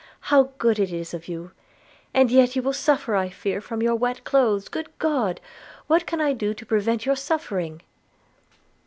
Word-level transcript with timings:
How 0.33 0.49
good 0.57 0.79
it 0.79 0.91
is 0.91 1.13
of 1.13 1.27
you!– 1.27 1.51
and 2.15 2.31
yet 2.31 2.55
you 2.55 2.63
will 2.63 2.73
suffer, 2.73 3.13
I 3.15 3.29
fear, 3.29 3.61
from 3.61 3.83
your 3.83 3.93
wet 3.95 4.23
clothes. 4.23 4.67
Good 4.67 4.89
God! 4.97 5.39
what 5.85 6.07
can 6.07 6.19
I 6.19 6.33
do 6.33 6.55
to 6.55 6.65
prevent 6.65 7.05
your 7.05 7.15
suffering?' 7.15 7.83